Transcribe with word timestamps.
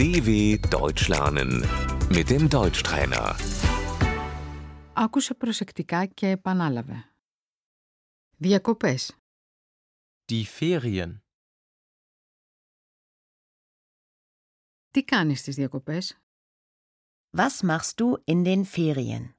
DW 0.00 0.30
Deutsch 0.70 1.08
lernen 1.08 1.50
mit 2.16 2.28
dem 2.30 2.48
Deutschtrainer. 2.48 3.34
Άκουσε 4.94 5.34
προσεκτικά 5.34 6.06
και 6.06 6.28
επανάλαβε. 6.28 7.12
Διακοπές. 8.36 9.16
Die 10.32 10.44
Ferien. 10.58 11.20
Τι 14.90 15.04
κάνεις 15.04 15.40
στις 15.40 15.54
διακοπές? 15.54 16.20
Was 17.30 17.60
machst 17.68 17.94
du 17.96 18.22
in 18.24 18.42
den 18.44 18.64
Ferien? 18.64 19.34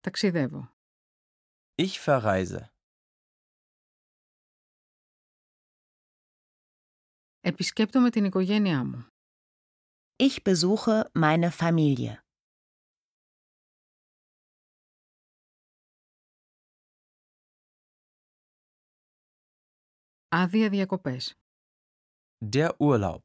Ταξιδεύω. 0.00 0.73
Ich 1.74 2.00
verreise. 2.00 2.68
Επισκέπτομαι 7.40 8.10
την 8.10 8.24
οικογένειά 8.24 8.84
μου. 8.84 9.06
Ich 10.16 10.42
besuche 10.42 11.10
meine 11.14 11.50
Familie. 11.50 12.18
Άδεια 20.28 20.68
διακοπές. 20.68 21.34
Der 22.52 22.70
Urlaub. 22.78 23.22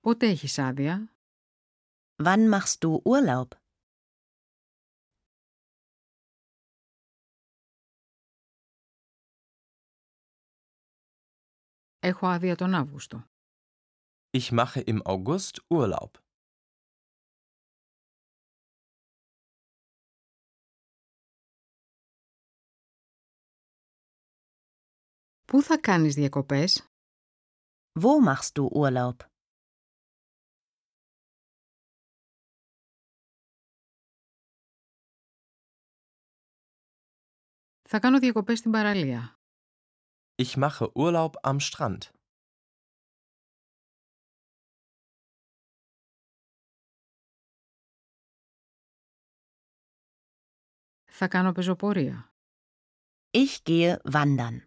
Πότε 0.00 0.26
έχεις 0.26 0.58
άδεια? 0.58 1.12
Wann 2.22 2.48
machst 2.48 2.84
du 2.84 3.00
Urlaub? 3.04 3.48
Έχω 11.98 12.26
άδεια 12.26 12.56
τον 12.56 12.74
Αύγουστο. 12.74 13.24
Ich 14.30 14.52
mache 14.52 14.80
im 14.80 15.02
August 15.02 15.56
Urlaub. 15.68 16.10
Πού 25.44 25.62
θα 25.62 25.78
κάνεις 25.80 26.14
διακοπές? 26.14 26.90
Wo 28.00 28.20
machst 28.28 28.52
du 28.54 28.68
Urlaub? 28.68 29.29
Θα 37.90 37.98
κάνω 37.98 38.18
διακοπές 38.18 38.58
στην 38.58 38.70
παραλία. 38.70 39.38
Ich 40.42 40.56
mache 40.56 40.92
Urlaub 40.92 41.30
am 41.42 41.56
Strand. 41.60 41.98
Θα 51.04 51.28
κάνω 51.28 51.52
πεζοπορία. 51.52 52.32
Ich 53.30 53.62
gehe 53.64 53.96
wandern. 54.12 54.58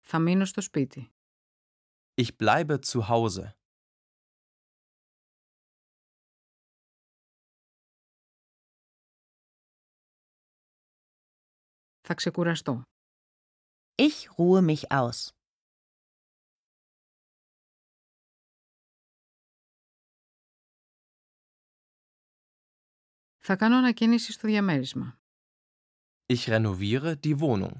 Θα 0.00 0.18
μείνω 0.18 0.44
στο 0.44 0.60
σπίτι. 0.60 1.12
Ich 2.14 2.36
bleibe 2.36 2.78
zu 2.80 3.08
Hause. 3.08 3.57
Θα 12.11 12.15
ξεκουραστώ. 12.15 12.81
Ich 13.95 14.29
ruhe 14.37 14.61
mich 14.61 14.91
aus. 14.91 15.29
Θα 23.37 23.55
κάνω 23.55 23.77
ανακαίνιση 23.77 24.31
στο 24.31 24.47
διαμέρισμα. 24.47 25.19
Ich 26.33 26.47
renoviere 26.47 27.15
die 27.23 27.39
Wohnung. 27.39 27.79